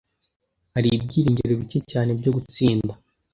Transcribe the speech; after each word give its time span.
Hari 0.73 0.87
ibyiringiro 0.97 1.53
bike 1.61 1.79
cyane 1.91 2.11
byo 2.19 2.31
gutsinda. 2.35 2.93